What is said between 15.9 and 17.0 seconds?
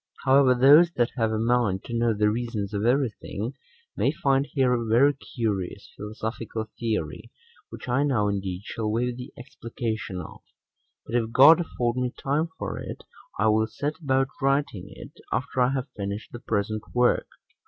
finished the present